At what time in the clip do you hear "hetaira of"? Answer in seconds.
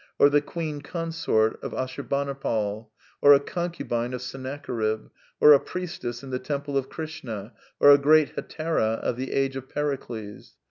8.35-9.15